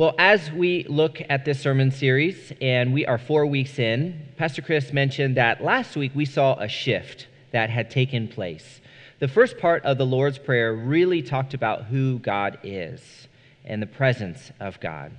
[0.00, 4.62] Well, as we look at this sermon series, and we are four weeks in, Pastor
[4.62, 8.80] Chris mentioned that last week we saw a shift that had taken place.
[9.18, 13.28] The first part of the Lord's Prayer really talked about who God is
[13.62, 15.12] and the presence of God.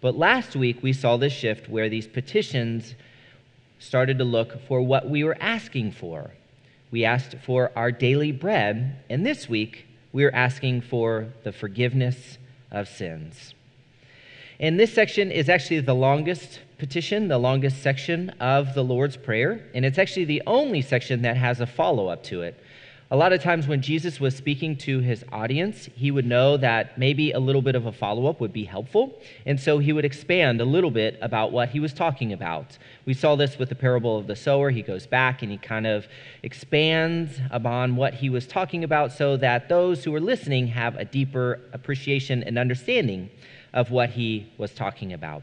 [0.00, 2.96] But last week we saw this shift where these petitions
[3.78, 6.32] started to look for what we were asking for.
[6.90, 12.36] We asked for our daily bread, and this week we are asking for the forgiveness
[12.72, 13.54] of sins.
[14.60, 19.66] And this section is actually the longest petition, the longest section of the Lord's Prayer,
[19.74, 22.60] and it's actually the only section that has a follow up to it.
[23.10, 26.96] A lot of times when Jesus was speaking to his audience, he would know that
[26.98, 30.04] maybe a little bit of a follow up would be helpful, and so he would
[30.04, 32.78] expand a little bit about what he was talking about.
[33.04, 34.70] We saw this with the parable of the sower.
[34.70, 36.06] He goes back and he kind of
[36.42, 41.04] expands upon what he was talking about so that those who are listening have a
[41.04, 43.30] deeper appreciation and understanding
[43.74, 45.42] of what he was talking about.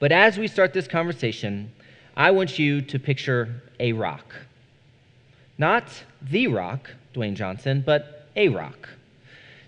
[0.00, 1.70] But as we start this conversation,
[2.16, 4.34] I want you to picture a rock.
[5.58, 5.84] Not
[6.20, 8.88] the rock, Dwayne Johnson, but a rock.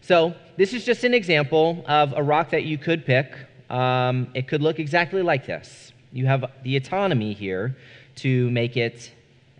[0.00, 3.32] So, this is just an example of a rock that you could pick.
[3.70, 5.92] Um, it could look exactly like this.
[6.12, 7.76] You have the autonomy here
[8.16, 9.12] to make it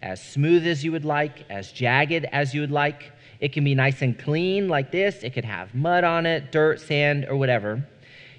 [0.03, 3.13] as smooth as you would like, as jagged as you would like.
[3.41, 5.23] It can be nice and clean like this.
[5.23, 7.87] It could have mud on it, dirt, sand, or whatever.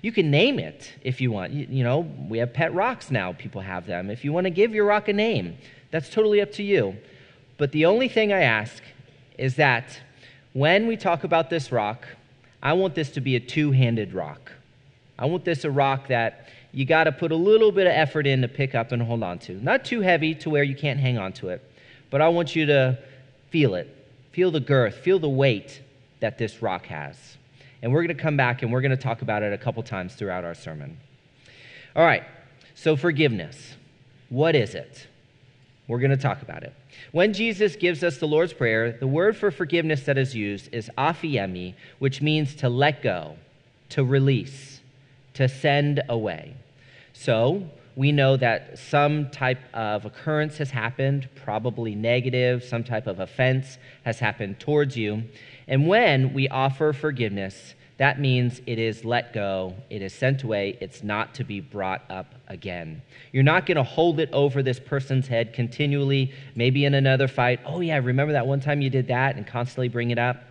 [0.02, 1.52] You can name it if you want.
[1.53, 4.09] You, you, know, we have pet rocks now, people have them.
[4.09, 5.58] If you want to give your rock a name,
[5.92, 6.96] that's totally up to you.
[7.58, 8.84] But the only thing I ask
[9.38, 10.00] is that
[10.53, 12.06] when we talk about this rock,
[12.62, 14.52] I want this to be a two handed rock.
[15.18, 18.28] I want this a rock that you got to put a little bit of effort
[18.28, 19.53] in to pick up and hold on to.
[19.64, 21.64] Not too heavy to where you can't hang on to it,
[22.09, 23.00] but I want you to
[23.50, 23.94] feel it.
[24.35, 25.79] Feel the girth, feel the weight
[26.19, 27.38] that this rock has.
[27.81, 29.81] And we're going to come back and we're going to talk about it a couple
[29.81, 30.97] times throughout our sermon.
[31.96, 32.25] All right,
[32.74, 33.75] so forgiveness.
[34.28, 35.07] What is it?
[35.88, 36.74] We're going to talk about it.
[37.13, 40.91] When Jesus gives us the Lord's Prayer, the word for forgiveness that is used is
[40.97, 43.38] aphiemi, which means to let go,
[43.91, 44.81] to release,
[45.35, 46.57] to send away.
[47.13, 53.19] So, we know that some type of occurrence has happened, probably negative, some type of
[53.19, 55.23] offense has happened towards you.
[55.67, 60.78] And when we offer forgiveness, that means it is let go, it is sent away,
[60.81, 63.01] it's not to be brought up again.
[63.31, 67.62] You're not going to hold it over this person's head continually, maybe in another fight.
[67.66, 70.44] Oh, yeah, remember that one time you did that and constantly bring it up?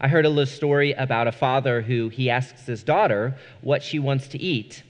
[0.00, 3.98] I heard a little story about a father who he asks his daughter what she
[3.98, 4.84] wants to eat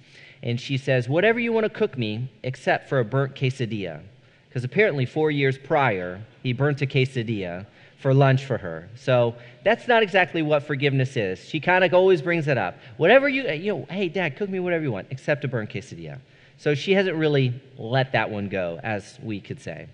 [0.44, 4.00] and she says, Whatever you want to cook me, except for a burnt quesadilla.
[4.48, 7.66] Because apparently, four years prior, he burnt a quesadilla
[7.98, 8.88] for lunch for her.
[8.94, 9.34] So
[9.64, 11.40] that's not exactly what forgiveness is.
[11.40, 12.76] She kind of always brings it up.
[12.98, 16.20] Whatever you, you know, hey, dad, cook me whatever you want, except a burnt quesadilla.
[16.58, 19.88] So she hasn't really let that one go, as we could say.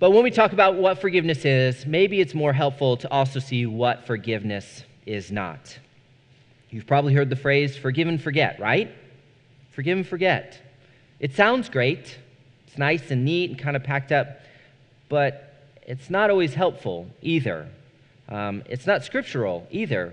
[0.00, 3.66] But when we talk about what forgiveness is, maybe it's more helpful to also see
[3.66, 5.78] what forgiveness is not.
[6.70, 8.90] You've probably heard the phrase forgive and forget, right?
[9.80, 10.60] Forgive and forget.
[11.20, 12.18] It sounds great.
[12.66, 14.42] It's nice and neat and kind of packed up,
[15.08, 15.54] but
[15.86, 17.66] it's not always helpful either.
[18.28, 20.12] Um, it's not scriptural either.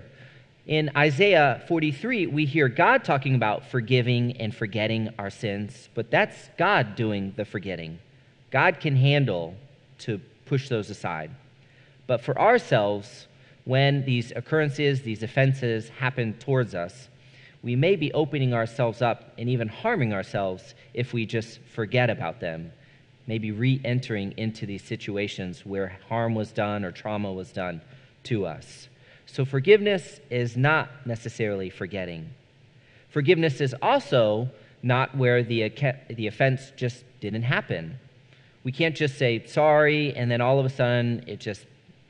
[0.66, 6.48] In Isaiah 43, we hear God talking about forgiving and forgetting our sins, but that's
[6.56, 7.98] God doing the forgetting.
[8.50, 9.54] God can handle
[9.98, 11.30] to push those aside.
[12.06, 13.26] But for ourselves,
[13.66, 17.10] when these occurrences, these offenses happen towards us,
[17.62, 22.40] we may be opening ourselves up and even harming ourselves if we just forget about
[22.40, 22.72] them,
[23.26, 27.80] maybe re entering into these situations where harm was done or trauma was done
[28.24, 28.88] to us.
[29.26, 32.30] So, forgiveness is not necessarily forgetting.
[33.10, 34.48] Forgiveness is also
[34.82, 35.72] not where the,
[36.08, 37.98] the offense just didn't happen.
[38.64, 41.66] We can't just say sorry and then all of a sudden it just,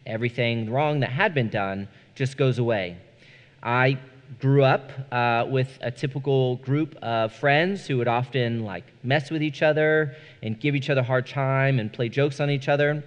[0.06, 2.97] everything wrong that had been done just goes away.
[3.62, 3.99] I
[4.40, 9.42] grew up uh, with a typical group of friends who would often like mess with
[9.42, 13.02] each other and give each other hard time and play jokes on each other.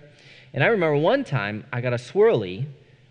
[0.53, 2.65] And I remember one time I got a swirly,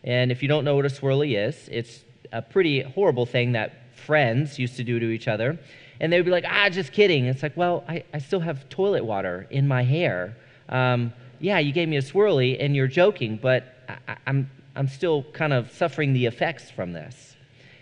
[0.05, 3.73] and if you don't know what a swirly is, it's a pretty horrible thing that
[3.95, 5.59] friends used to do to each other.
[6.01, 7.27] And they would be like, ah, just kidding.
[7.27, 10.37] It's like, well, I, I still have toilet water in my hair.
[10.69, 15.25] Um, yeah, you gave me a swirly and you're joking, but I, I'm, I'm still
[15.33, 17.30] kind of suffering the effects from this.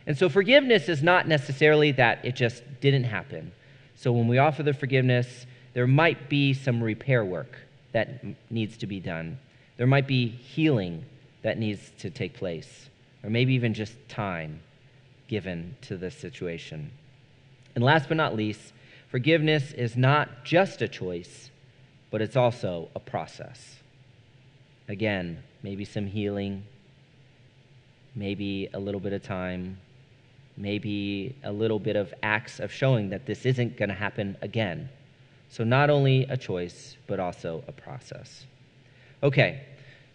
[0.08, 3.52] And so forgiveness is not necessarily that it just didn't happen.
[3.94, 7.58] So when we offer the forgiveness, there might be some repair work
[7.92, 9.38] that needs to be done.
[9.76, 11.04] There might be healing
[11.42, 12.88] that needs to take place,
[13.22, 14.60] or maybe even just time
[15.28, 16.90] given to this situation.
[17.74, 18.72] And last but not least,
[19.10, 21.50] forgiveness is not just a choice,
[22.10, 23.76] but it's also a process.
[24.88, 26.64] Again, maybe some healing,
[28.14, 29.76] maybe a little bit of time,
[30.58, 34.88] maybe a little bit of acts of showing that this isn't going to happen again.
[35.48, 38.44] So, not only a choice, but also a process.
[39.22, 39.62] Okay,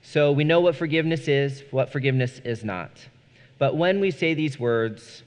[0.02, 2.92] so we know what forgiveness is, what forgiveness is not.
[3.58, 5.24] But when we say these words,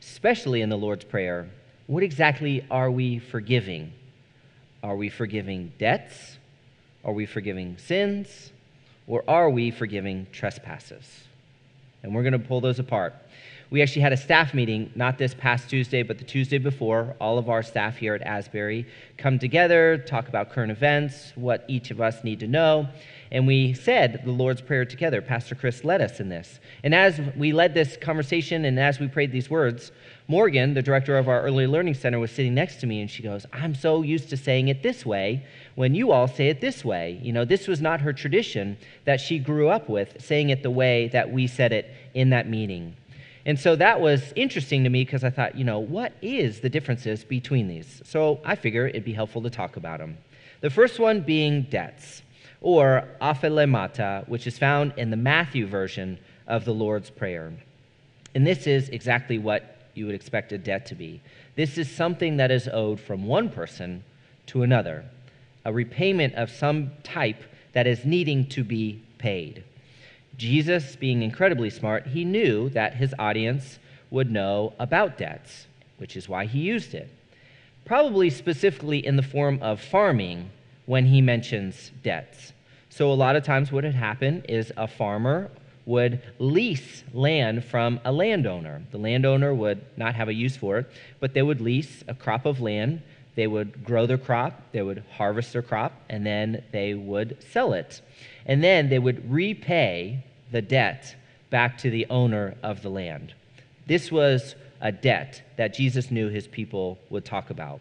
[0.00, 1.50] especially in the Lord's Prayer,
[1.86, 3.92] what exactly are we forgiving?
[4.82, 6.38] Are we forgiving debts?
[7.04, 8.52] Are we forgiving sins?
[9.06, 11.04] Or are we forgiving trespasses?
[12.02, 13.14] And we're going to pull those apart.
[13.70, 17.14] We actually had a staff meeting, not this past Tuesday, but the Tuesday before.
[17.20, 18.84] All of our staff here at Asbury
[19.16, 22.88] come together, talk about current events, what each of us need to know.
[23.30, 25.22] And we said the Lord's Prayer together.
[25.22, 26.58] Pastor Chris led us in this.
[26.82, 29.92] And as we led this conversation and as we prayed these words,
[30.26, 33.22] Morgan, the director of our Early Learning Center, was sitting next to me and she
[33.22, 35.46] goes, I'm so used to saying it this way
[35.76, 37.20] when you all say it this way.
[37.22, 40.70] You know, this was not her tradition that she grew up with, saying it the
[40.72, 42.96] way that we said it in that meeting.
[43.46, 46.68] And so that was interesting to me because I thought, you know, what is the
[46.68, 48.02] differences between these?
[48.04, 50.18] So I figure it'd be helpful to talk about them.
[50.60, 52.22] The first one being debts,
[52.60, 57.52] or aphilemata, which is found in the Matthew version of the Lord's Prayer.
[58.34, 61.20] And this is exactly what you would expect a debt to be.
[61.56, 64.04] This is something that is owed from one person
[64.46, 65.04] to another,
[65.64, 67.42] a repayment of some type
[67.72, 69.64] that is needing to be paid.
[70.36, 73.78] Jesus, being incredibly smart, he knew that his audience
[74.10, 75.66] would know about debts,
[75.98, 77.08] which is why he used it.
[77.84, 80.50] Probably specifically in the form of farming
[80.86, 82.52] when he mentions debts.
[82.88, 85.50] So, a lot of times, what had happened is a farmer
[85.86, 88.82] would lease land from a landowner.
[88.90, 92.46] The landowner would not have a use for it, but they would lease a crop
[92.46, 93.02] of land.
[93.40, 97.72] They would grow their crop, they would harvest their crop, and then they would sell
[97.72, 98.02] it.
[98.44, 101.16] And then they would repay the debt
[101.48, 103.32] back to the owner of the land.
[103.86, 107.80] This was a debt that Jesus knew his people would talk about.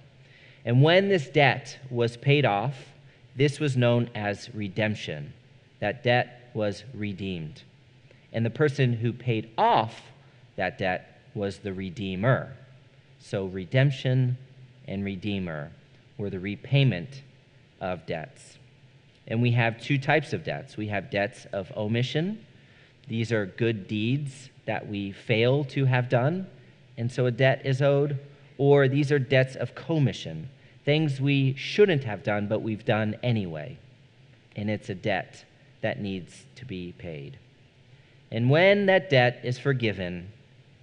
[0.63, 2.77] And when this debt was paid off,
[3.35, 5.33] this was known as redemption.
[5.81, 7.63] That debt was redeemed.
[8.31, 10.03] And the person who paid off
[10.55, 12.53] that debt was the Redeemer.
[13.19, 14.37] So redemption
[14.89, 15.71] and Redeemer
[16.17, 17.23] were the repayment
[17.79, 18.57] of debts.
[19.27, 22.45] And we have two types of debts we have debts of omission
[23.09, 26.47] these are good deeds that we fail to have done,
[26.95, 28.19] and so a debt is owed.
[28.59, 30.49] Or these are debts of commission,
[30.85, 33.79] things we shouldn't have done, but we've done anyway.
[34.55, 35.43] And it's a debt
[35.81, 37.39] that needs to be paid.
[38.31, 40.29] And when that debt is forgiven,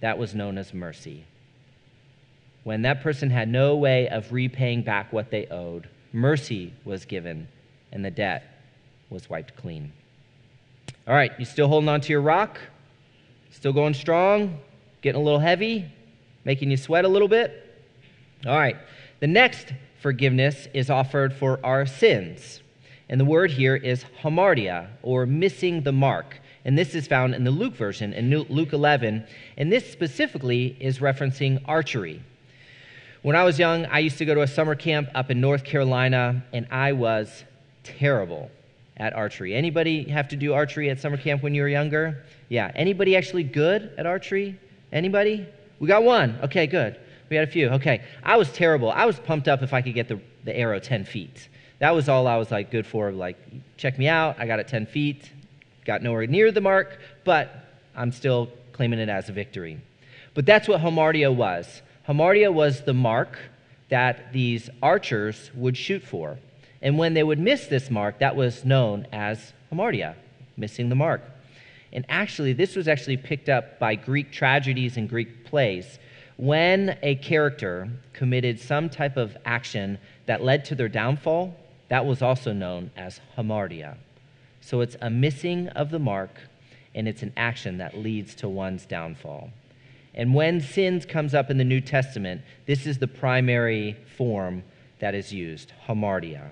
[0.01, 1.23] that was known as mercy.
[2.67, 7.47] When that person had no way of repaying back what they owed, mercy was given,
[7.93, 8.43] and the debt
[9.09, 9.93] was wiped clean.
[11.07, 12.59] All right, you still holding on to your rock?
[13.51, 14.59] Still going strong?
[15.01, 15.89] Getting a little heavy?
[16.43, 17.73] Making you sweat a little bit?
[18.45, 18.75] All right,
[19.21, 19.71] the next
[20.01, 22.61] forgiveness is offered for our sins.
[23.07, 26.41] And the word here is hamartia, or missing the mark.
[26.65, 29.25] And this is found in the Luke version, in Luke 11.
[29.55, 32.21] And this specifically is referencing archery.
[33.27, 35.65] When I was young, I used to go to a summer camp up in North
[35.65, 37.43] Carolina, and I was
[37.83, 38.49] terrible
[38.95, 39.53] at archery.
[39.53, 42.23] Anybody have to do archery at summer camp when you were younger?
[42.47, 42.71] Yeah.
[42.73, 44.57] Anybody actually good at archery?
[44.93, 45.45] Anybody?
[45.79, 46.39] We got one.
[46.43, 46.97] Okay, good.
[47.29, 47.67] We had a few.
[47.71, 48.01] Okay.
[48.23, 48.91] I was terrible.
[48.91, 51.49] I was pumped up if I could get the, the arrow 10 feet.
[51.79, 53.11] That was all I was like good for.
[53.11, 53.35] Like,
[53.75, 54.37] check me out.
[54.39, 55.29] I got it 10 feet.
[55.83, 57.53] Got nowhere near the mark, but
[57.93, 59.81] I'm still claiming it as a victory.
[60.33, 61.81] But that's what Hamartia was.
[62.07, 63.37] Hamartia was the mark
[63.89, 66.37] that these archers would shoot for.
[66.81, 70.15] And when they would miss this mark, that was known as hamartia,
[70.55, 71.21] missing the mark.
[71.91, 75.99] And actually, this was actually picked up by Greek tragedies and Greek plays.
[76.37, 79.97] When a character committed some type of action
[80.27, 81.55] that led to their downfall,
[81.89, 83.97] that was also known as hamartia.
[84.61, 86.39] So it's a missing of the mark,
[86.95, 89.51] and it's an action that leads to one's downfall.
[90.17, 94.63] And when sins comes up in the New Testament, this is the primary form
[94.97, 96.49] that is used, hamartia.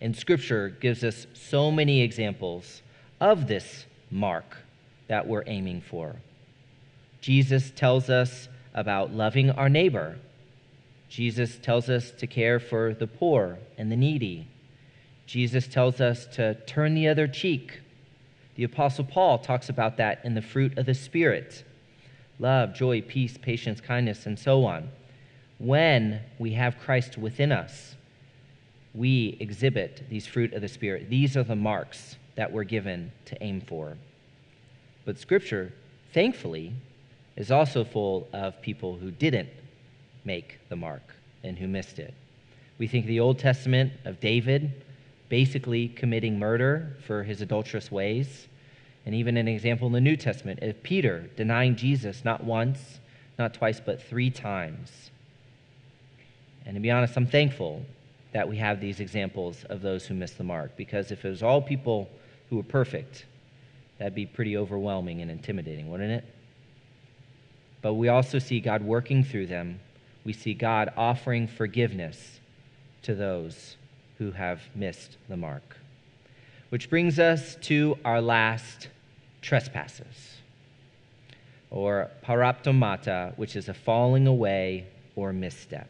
[0.00, 2.82] And Scripture gives us so many examples
[3.20, 4.56] of this mark
[5.06, 6.16] that we're aiming for.
[7.20, 10.18] Jesus tells us about loving our neighbor.
[11.08, 14.48] Jesus tells us to care for the poor and the needy.
[15.26, 17.82] Jesus tells us to turn the other cheek.
[18.56, 21.64] The Apostle Paul talks about that in the fruit of the Spirit
[22.38, 24.88] love, joy, peace, patience, kindness, and so on.
[25.58, 27.94] When we have Christ within us,
[28.94, 31.08] we exhibit these fruit of the Spirit.
[31.08, 33.96] These are the marks that we're given to aim for.
[35.04, 35.72] But Scripture,
[36.12, 36.72] thankfully,
[37.36, 39.48] is also full of people who didn't
[40.24, 41.02] make the mark
[41.42, 42.14] and who missed it.
[42.78, 44.84] We think the Old Testament of David
[45.28, 48.48] basically committing murder for his adulterous ways.
[49.04, 53.00] And even an example in the New Testament of Peter denying Jesus not once,
[53.38, 55.10] not twice, but three times.
[56.64, 57.84] And to be honest, I'm thankful
[58.32, 61.42] that we have these examples of those who miss the mark because if it was
[61.42, 62.08] all people
[62.48, 63.26] who were perfect,
[63.98, 66.24] that'd be pretty overwhelming and intimidating, wouldn't it?
[67.82, 69.80] But we also see God working through them.
[70.24, 72.40] We see God offering forgiveness
[73.02, 73.76] to those
[74.18, 75.76] who have missed the mark.
[76.72, 78.88] Which brings us to our last
[79.42, 80.38] trespasses,
[81.70, 85.86] or paraptomata, which is a falling away or misstep.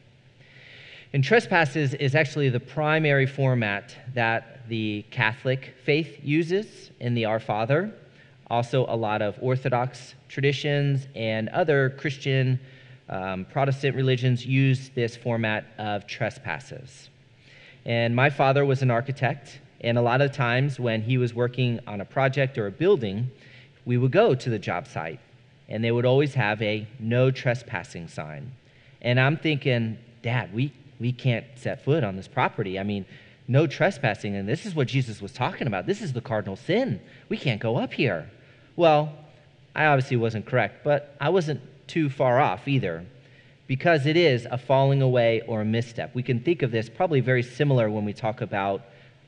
[1.13, 7.39] And trespasses is actually the primary format that the Catholic faith uses in the Our
[7.39, 7.95] Father.
[8.51, 12.59] Also, a lot of Orthodox traditions and other Christian
[13.09, 17.09] um, Protestant religions use this format of trespasses.
[17.85, 21.81] And my father was an architect, and a lot of times when he was working
[21.87, 23.31] on a project or a building,
[23.85, 25.21] we would go to the job site,
[25.69, 28.53] and they would always have a no trespassing sign.
[29.01, 32.79] And I'm thinking, Dad, we, we can't set foot on this property.
[32.79, 33.05] I mean,
[33.49, 35.87] no trespassing, and this is what Jesus was talking about.
[35.87, 37.01] This is the cardinal sin.
[37.29, 38.31] We can't go up here.
[38.77, 39.13] Well,
[39.75, 43.05] I obviously wasn't correct, but I wasn't too far off either
[43.67, 46.15] because it is a falling away or a misstep.
[46.15, 48.83] We can think of this probably very similar when we talk about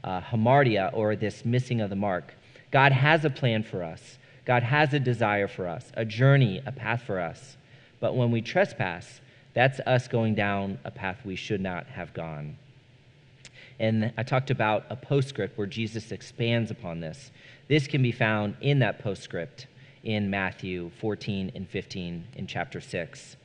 [0.05, 2.35] uh, hamartia or this missing of the mark.
[2.71, 6.73] God has a plan for us, God has a desire for us, a journey, a
[6.73, 7.57] path for us.
[7.99, 9.21] But when we trespass,
[9.55, 12.59] that's us going down a path we should not have gone.
[13.81, 17.31] And I talked about a postscript where Jesus expands upon this.
[17.69, 19.67] This can be found in that postscript
[20.03, 23.37] in Matthew 14 and 15 in chapter 6.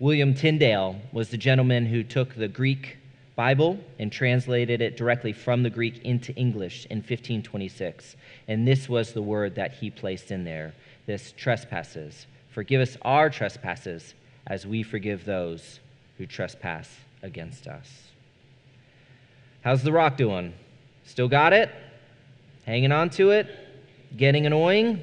[0.00, 2.97] William Tyndale was the gentleman who took the Greek
[3.38, 8.16] Bible and translated it directly from the Greek into English in 1526.
[8.48, 10.74] And this was the word that he placed in there
[11.06, 12.26] this trespasses.
[12.50, 14.14] Forgive us our trespasses
[14.48, 15.78] as we forgive those
[16.16, 16.90] who trespass
[17.22, 17.88] against us.
[19.60, 20.52] How's the rock doing?
[21.04, 21.70] Still got it?
[22.66, 23.46] Hanging on to it?
[24.16, 25.00] Getting annoying?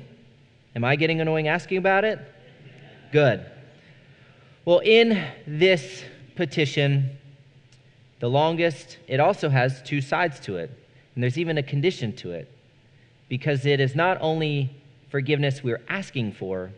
[0.76, 2.20] Am I getting annoying asking about it?
[3.14, 3.46] Good.
[4.66, 6.04] Well, in this
[6.36, 7.18] petition,
[8.26, 10.72] the longest, it also has two sides to it.
[11.14, 12.52] And there's even a condition to it.
[13.30, 14.76] Because it is not only
[15.10, 16.72] forgiveness we're asking for,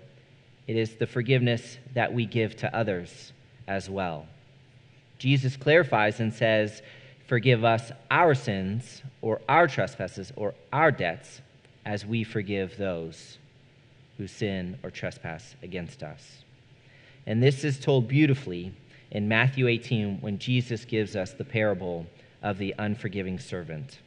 [0.67, 3.31] it is the forgiveness that we give to others
[3.65, 4.27] as well.
[5.19, 6.81] Jesus clarifies and says,
[7.27, 11.39] Forgive us our sins or our trespasses or our debts
[11.85, 13.37] as we forgive those
[14.17, 16.43] who sin or trespass against us.
[17.25, 18.73] And this is told beautifully
[19.11, 22.05] in Matthew 18 when Jesus gives us the parable
[22.41, 23.99] of the unforgiving servant.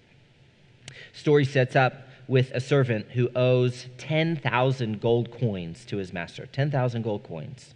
[1.12, 7.02] Story sets up with a servant who owes 10,000 gold coins to his master, 10,000
[7.02, 7.74] gold coins.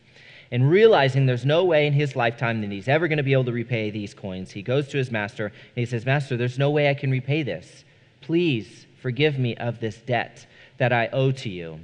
[0.52, 3.47] And realizing there's no way in his lifetime that he's ever going to be able
[3.47, 6.71] to repay these coins, he goes to his master and he says, Master, there's no
[6.71, 7.85] way I can repay this.
[8.21, 10.47] Please forgive me of this debt
[10.78, 11.81] that I owe to you.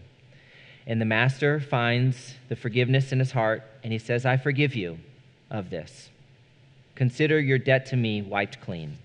[0.87, 4.99] And the master finds the forgiveness in his heart and he says, I forgive you
[5.51, 6.09] of this.
[6.95, 8.99] Consider your debt to me wiped clean.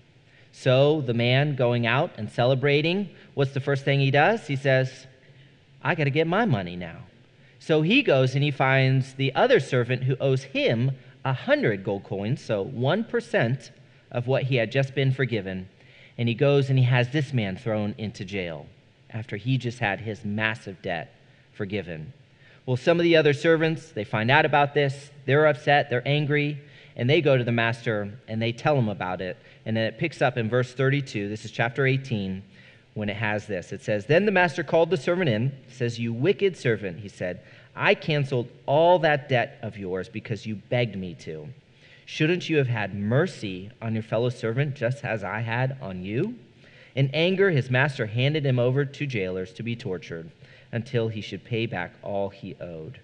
[0.52, 4.46] So the man going out and celebrating, what's the first thing he does?
[4.46, 5.06] He says,
[5.82, 6.98] I got to get my money now.
[7.58, 10.92] So he goes and he finds the other servant who owes him
[11.24, 13.70] a hundred gold coins, so 1%
[14.12, 15.68] of what he had just been forgiven.
[16.16, 18.66] And he goes and he has this man thrown into jail
[19.10, 21.12] after he just had his massive debt
[21.52, 22.12] forgiven.
[22.66, 25.12] Well, some of the other servants, they find out about this.
[25.24, 26.60] They're upset, they're angry,
[26.96, 29.36] and they go to the master and they tell him about it.
[29.64, 31.28] And then it picks up in verse 32.
[31.28, 32.42] This is chapter 18,
[32.94, 33.72] when it has this.
[33.72, 37.40] It says, Then the master called the servant in, says, You wicked servant, he said,
[37.76, 41.46] I canceled all that debt of yours because you begged me to.
[42.04, 46.34] Shouldn't you have had mercy on your fellow servant just as I had on you?
[46.96, 50.32] In anger, his master handed him over to jailers to be tortured
[50.76, 53.00] until he should pay back all he owed.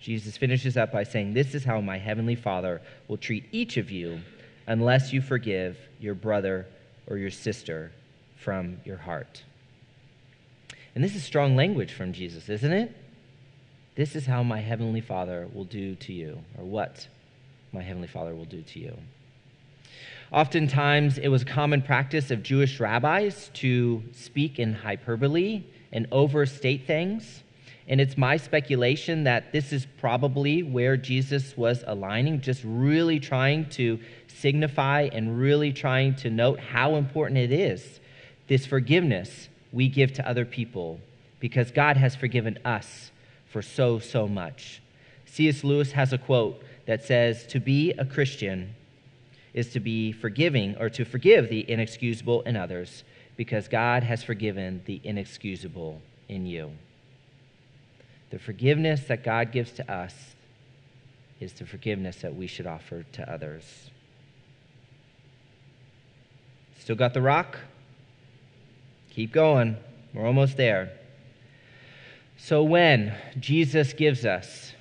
[0.00, 3.92] Jesus finishes up by saying, This is how my heavenly Father will treat each of
[3.92, 4.18] you
[4.66, 6.66] unless you forgive your brother
[7.06, 7.92] or your sister
[8.36, 9.44] from your heart.
[10.96, 12.92] And this is strong language from Jesus, isn't it?
[13.94, 17.06] This is how my heavenly Father will do to you, or what
[17.70, 18.98] my heavenly Father will do to you.
[20.32, 25.62] Oftentimes, it was common practice of Jewish rabbis to speak in hyperbole
[25.92, 27.42] and overstate things.
[27.88, 33.68] And it's my speculation that this is probably where Jesus was aligning, just really trying
[33.70, 38.00] to signify and really trying to note how important it is
[38.48, 41.00] this forgiveness we give to other people
[41.40, 43.10] because God has forgiven us
[43.46, 44.82] for so, so much.
[45.26, 45.64] C.S.
[45.64, 48.74] Lewis has a quote that says, To be a Christian
[49.54, 53.04] is to be forgiving or to forgive the inexcusable in others
[53.42, 56.70] because God has forgiven the inexcusable in you.
[58.30, 60.14] The forgiveness that God gives to us
[61.40, 63.90] is the forgiveness that we should offer to others.
[66.78, 67.58] Still got the rock?
[69.10, 69.76] Keep going.
[70.14, 70.92] We're almost there.
[72.36, 74.72] So, when Jesus gives us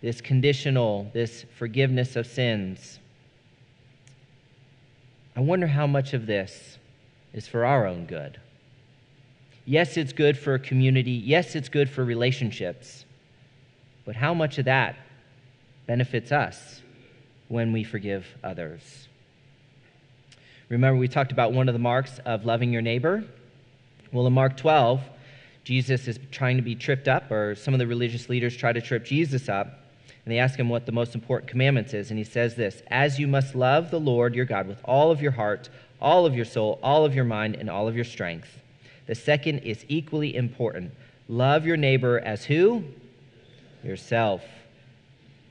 [0.00, 2.98] this conditional, this forgiveness of sins,
[5.36, 6.77] I wonder how much of this
[7.32, 8.40] is for our own good.
[9.64, 11.12] Yes, it's good for a community.
[11.12, 13.04] Yes, it's good for relationships.
[14.06, 14.96] But how much of that
[15.86, 16.80] benefits us
[17.48, 19.08] when we forgive others?
[20.70, 23.24] Remember, we talked about one of the marks of loving your neighbor?
[24.12, 25.02] Well, in Mark 12,
[25.64, 28.80] Jesus is trying to be tripped up, or some of the religious leaders try to
[28.80, 29.66] trip Jesus up,
[30.24, 32.10] and they ask him what the most important commandments is.
[32.10, 35.20] And he says this As you must love the Lord your God with all of
[35.20, 35.68] your heart,
[36.00, 38.60] all of your soul, all of your mind, and all of your strength.
[39.06, 40.92] The second is equally important
[41.28, 42.84] love your neighbor as who?
[43.84, 44.42] Yourself.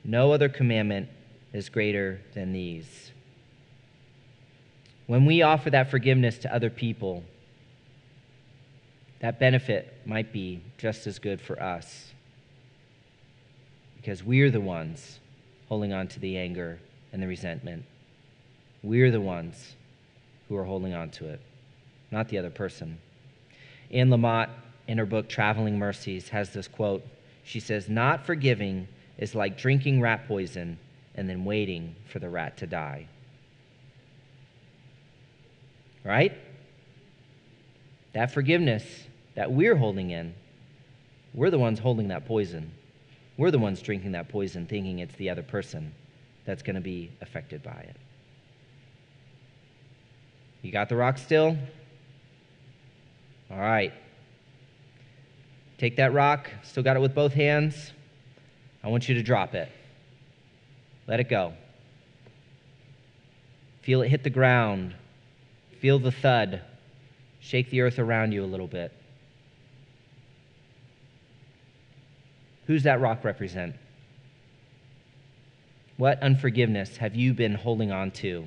[0.04, 1.08] No other commandment
[1.52, 3.12] is greater than these.
[5.06, 7.22] When we offer that forgiveness to other people,
[9.20, 12.12] that benefit might be just as good for us
[13.96, 15.18] because we're the ones
[15.68, 16.78] holding on to the anger
[17.12, 17.84] and the resentment.
[18.82, 19.74] We're the ones
[20.48, 21.40] who are holding on to it,
[22.10, 22.98] not the other person.
[23.90, 24.48] Anne Lamott,
[24.86, 27.04] in her book Traveling Mercies, has this quote.
[27.44, 30.78] She says, Not forgiving is like drinking rat poison
[31.14, 33.08] and then waiting for the rat to die
[36.08, 36.32] right?
[38.14, 38.84] That forgiveness
[39.34, 40.34] that we're holding in,
[41.34, 42.72] we're the ones holding that poison.
[43.36, 45.92] We're the ones drinking that poison, thinking it's the other person
[46.46, 47.96] that's going to be affected by it.
[50.62, 51.56] You got the rock still?
[53.50, 53.92] All right.
[55.78, 57.92] Take that rock, still got it with both hands.
[58.82, 59.70] I want you to drop it.
[61.06, 61.54] Let it go.
[63.82, 64.94] Feel it hit the ground.
[65.80, 66.62] Feel the thud.
[67.40, 68.92] Shake the earth around you a little bit.
[72.66, 73.76] Who's that rock represent?
[75.96, 78.46] What unforgiveness have you been holding on to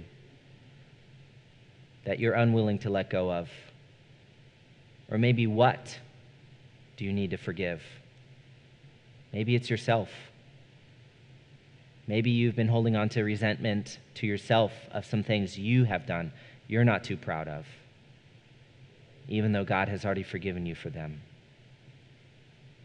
[2.05, 3.49] that you're unwilling to let go of?
[5.09, 5.99] Or maybe what
[6.97, 7.81] do you need to forgive?
[9.33, 10.09] Maybe it's yourself.
[12.07, 16.31] Maybe you've been holding on to resentment to yourself of some things you have done
[16.71, 17.65] you're not too proud of,
[19.27, 21.21] even though God has already forgiven you for them.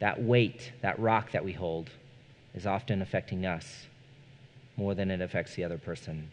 [0.01, 1.91] That weight, that rock that we hold,
[2.53, 3.87] is often affecting us
[4.77, 6.29] more than it affects the other person.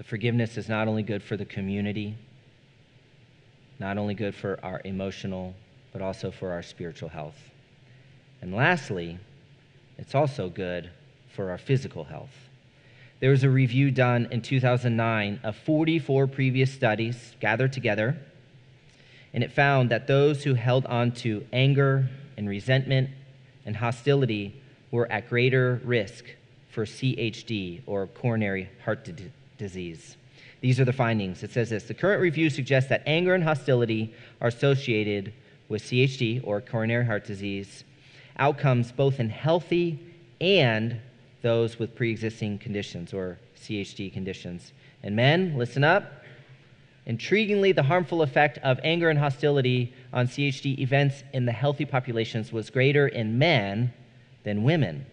[0.00, 2.16] The forgiveness is not only good for the community,
[3.78, 5.54] not only good for our emotional,
[5.92, 7.36] but also for our spiritual health.
[8.40, 9.18] And lastly,
[9.98, 10.88] it's also good
[11.36, 12.30] for our physical health.
[13.20, 18.16] There was a review done in 2009 of 44 previous studies gathered together,
[19.34, 22.08] and it found that those who held on to anger
[22.38, 23.10] and resentment
[23.66, 26.24] and hostility were at greater risk
[26.70, 29.04] for CHD or coronary heart
[29.60, 30.16] disease.
[30.60, 31.44] These are the findings.
[31.44, 35.32] It says this The current review suggests that anger and hostility are associated
[35.68, 37.84] with CHD or coronary heart disease
[38.38, 40.00] outcomes both in healthy
[40.40, 41.00] and
[41.42, 44.72] those with pre existing conditions or CHD conditions.
[45.02, 46.24] And men, listen up.
[47.06, 52.52] Intriguingly, the harmful effect of anger and hostility on CHD events in the healthy populations
[52.52, 53.92] was greater in men
[54.44, 55.06] than women.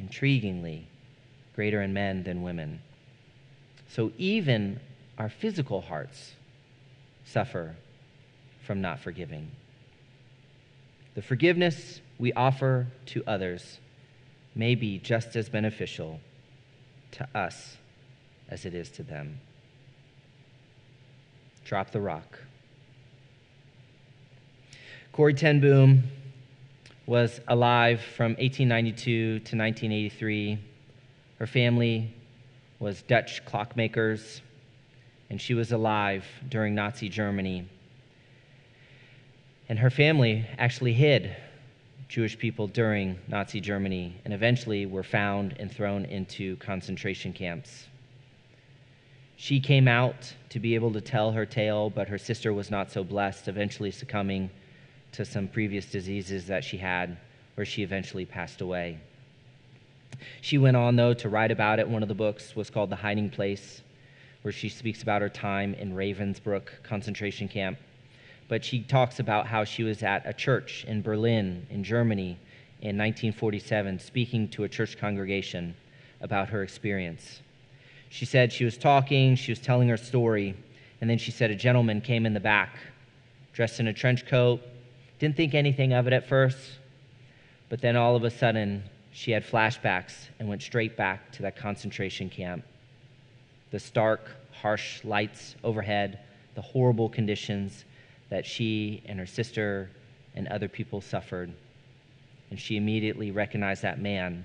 [0.00, 0.82] Intriguingly,
[1.54, 2.80] greater in men than women.
[3.88, 4.80] So even
[5.16, 6.32] our physical hearts
[7.24, 7.76] suffer
[8.64, 9.50] from not forgiving.
[11.14, 13.80] The forgiveness we offer to others
[14.54, 16.20] may be just as beneficial
[17.12, 17.76] to us
[18.48, 19.40] as it is to them.
[21.64, 22.38] Drop the rock.
[25.12, 26.04] Corrie ten Boom
[27.06, 30.58] was alive from 1892 to 1983.
[31.38, 32.14] Her family
[32.78, 34.40] was Dutch clockmakers,
[35.30, 37.68] and she was alive during Nazi Germany.
[39.68, 41.36] And her family actually hid
[42.08, 47.86] Jewish people during Nazi Germany and eventually were found and thrown into concentration camps.
[49.36, 52.90] She came out to be able to tell her tale, but her sister was not
[52.90, 54.50] so blessed, eventually succumbing
[55.12, 57.16] to some previous diseases that she had,
[57.54, 58.98] where she eventually passed away.
[60.40, 61.88] She went on, though, to write about it.
[61.88, 63.82] One of the books was called The Hiding Place,
[64.42, 67.78] where she speaks about her time in Ravensbrück concentration camp.
[68.48, 72.38] But she talks about how she was at a church in Berlin, in Germany,
[72.80, 75.74] in 1947, speaking to a church congregation
[76.20, 77.40] about her experience.
[78.08, 80.54] She said she was talking, she was telling her story,
[81.00, 82.76] and then she said a gentleman came in the back,
[83.52, 84.60] dressed in a trench coat.
[85.18, 86.58] Didn't think anything of it at first,
[87.68, 88.84] but then all of a sudden,
[89.18, 92.64] she had flashbacks and went straight back to that concentration camp.
[93.72, 96.20] The stark, harsh lights overhead,
[96.54, 97.84] the horrible conditions
[98.30, 99.90] that she and her sister
[100.36, 101.52] and other people suffered.
[102.50, 104.44] And she immediately recognized that man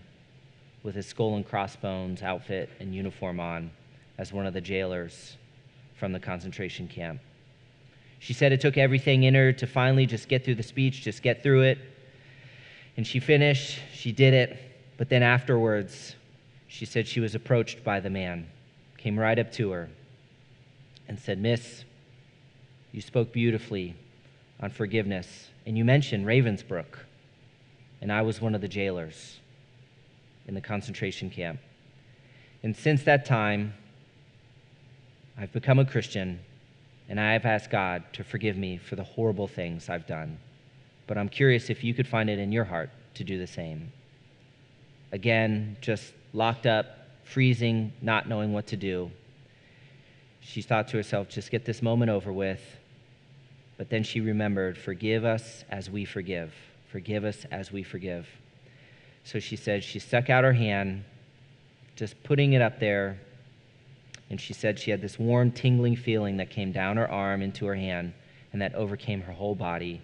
[0.82, 3.70] with his skull and crossbones outfit and uniform on
[4.18, 5.38] as one of the jailers
[5.94, 7.22] from the concentration camp.
[8.18, 11.22] She said it took everything in her to finally just get through the speech, just
[11.22, 11.78] get through it.
[12.96, 14.58] And she finished, she did it,
[14.98, 16.16] but then afterwards,
[16.68, 18.48] she said she was approached by the man,
[18.98, 19.90] came right up to her,
[21.08, 21.84] and said, Miss,
[22.92, 23.96] you spoke beautifully
[24.60, 27.00] on forgiveness, and you mentioned Ravensbrück,
[28.02, 29.40] and I was one of the jailers
[30.48, 31.60] in the concentration camp.
[32.62, 33.74] And since that time,
[35.38, 36.40] I've become a Christian
[37.10, 40.40] and I have asked God to forgive me for the horrible things I've done.
[41.08, 43.92] But I'm curious if you could find it in your heart to do the same.
[45.12, 49.12] Again, just locked up, freezing, not knowing what to do.
[50.40, 52.62] She thought to herself, just get this moment over with.
[53.78, 56.54] But then she remembered, forgive us as we forgive.
[56.92, 58.28] Forgive us as we forgive.
[59.24, 61.06] So she said she stuck out her hand,
[61.96, 63.20] just putting it up there,
[64.30, 67.66] and she said she had this warm, tingling feeling that came down her arm into
[67.66, 68.14] her hand
[68.52, 70.02] and that overcame her whole body,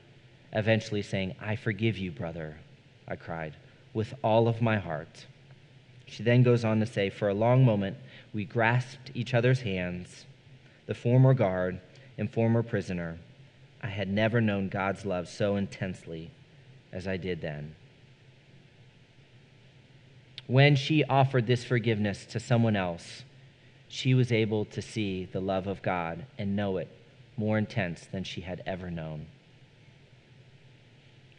[0.54, 2.58] eventually saying, I forgive you, brother,
[3.08, 3.56] I cried,
[3.94, 5.26] with all of my heart.
[6.06, 7.98] She then goes on to say, For a long moment,
[8.34, 10.26] we grasped each other's hands,
[10.86, 11.80] the former guard
[12.18, 13.18] and former prisoner.
[13.82, 16.32] I had never known God's love so intensely
[16.92, 17.76] as I did then
[20.50, 23.24] when she offered this forgiveness to someone else,
[23.88, 26.88] she was able to see the love of God and know it
[27.38, 29.28] more intense than she had ever known.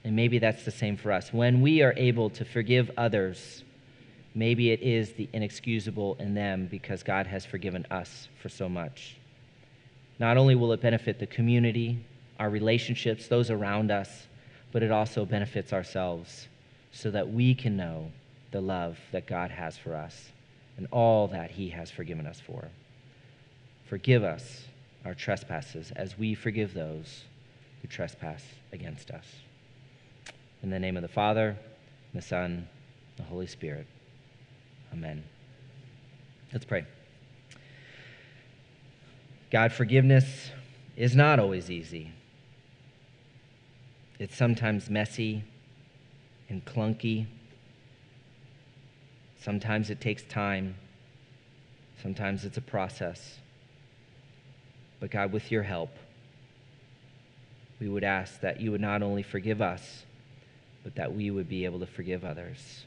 [0.04, 1.32] And maybe that's the same for us.
[1.32, 3.64] When we are able to forgive others,
[4.34, 9.16] maybe it is the inexcusable in them because God has forgiven us for so much.
[10.18, 12.04] Not only will it benefit the community,
[12.38, 14.26] our relationships, those around us,
[14.72, 16.48] but it also benefits ourselves
[16.92, 18.10] so that we can know
[18.50, 20.30] the love that God has for us
[20.76, 22.68] and all that He has forgiven us for.
[23.88, 24.64] Forgive us
[25.04, 27.24] our trespasses as we forgive those
[27.82, 29.26] who trespass against us.
[30.62, 31.56] In the name of the Father,
[32.14, 32.68] the Son,
[33.16, 33.86] the Holy Spirit.
[34.92, 35.24] Amen.
[36.52, 36.84] Let's pray.
[39.50, 40.50] God, forgiveness
[40.96, 42.12] is not always easy.
[44.18, 45.44] It's sometimes messy
[46.48, 47.26] and clunky
[49.40, 50.74] Sometimes it takes time,
[52.02, 53.38] sometimes it's a process.
[55.00, 55.96] But God, with your help,
[57.80, 60.04] we would ask that you would not only forgive us,
[60.82, 62.84] but that we would be able to forgive others.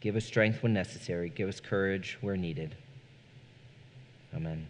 [0.00, 2.76] Give us strength when necessary, give us courage where needed.
[4.34, 4.66] Amen.